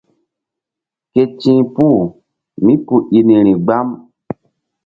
[1.11, 2.01] Ké ti̧h puh
[2.63, 3.87] mí ku i niri gbam.